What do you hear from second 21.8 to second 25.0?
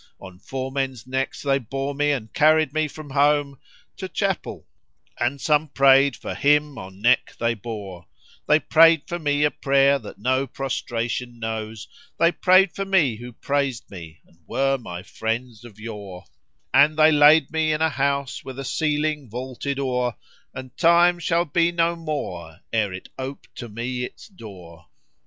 more ere it ope to me its door."